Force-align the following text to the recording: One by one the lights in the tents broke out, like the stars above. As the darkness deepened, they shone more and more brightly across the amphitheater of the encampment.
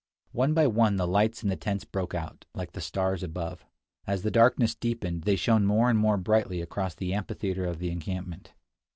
One 0.31 0.55
by 0.55 0.65
one 0.65 0.95
the 0.95 1.05
lights 1.05 1.43
in 1.43 1.49
the 1.49 1.55
tents 1.55 1.85
broke 1.85 2.15
out, 2.15 2.47
like 2.55 2.71
the 2.71 2.81
stars 2.81 3.21
above. 3.21 3.63
As 4.07 4.23
the 4.23 4.31
darkness 4.31 4.73
deepened, 4.73 5.25
they 5.25 5.35
shone 5.35 5.63
more 5.67 5.91
and 5.91 5.99
more 5.99 6.17
brightly 6.17 6.59
across 6.59 6.95
the 6.95 7.13
amphitheater 7.13 7.65
of 7.65 7.77
the 7.77 7.91
encampment. 7.91 8.51